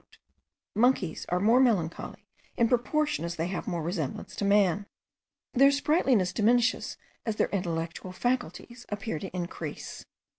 Monkeys 0.73 1.27
are 1.29 1.39
more 1.39 1.59
melancholy 1.59 2.25
in 2.57 2.67
proportion 2.67 3.23
as 3.23 3.35
they 3.35 3.45
have 3.45 3.67
more 3.67 3.83
resemblance 3.83 4.35
to 4.35 4.43
man. 4.43 4.87
Their 5.53 5.69
sprightliness 5.69 6.33
diminishes, 6.33 6.97
as 7.23 7.35
their 7.35 7.49
intellectual 7.49 8.11
faculties 8.11 8.87
appear 8.89 9.19
to 9.19 9.27
increase. 9.29 10.03